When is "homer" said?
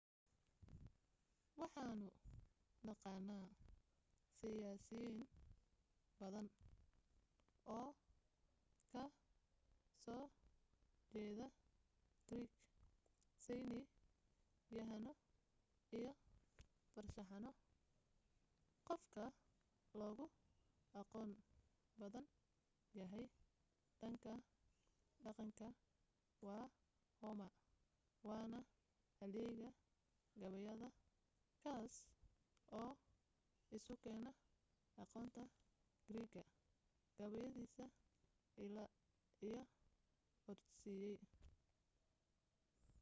27.19-27.51